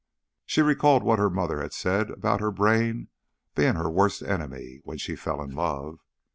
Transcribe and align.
She 0.47 0.63
recalled 0.63 1.03
what 1.03 1.19
her 1.19 1.29
mother 1.29 1.61
had 1.61 1.73
said 1.73 2.09
about 2.09 2.39
her 2.39 2.49
brain 2.49 3.09
being 3.53 3.75
her 3.75 3.87
worst 3.91 4.23
enemy 4.23 4.81
when 4.83 4.97
she 4.97 5.15
fell 5.15 5.43
in 5.43 5.53
love. 5.53 5.99